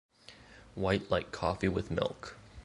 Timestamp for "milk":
1.91-2.35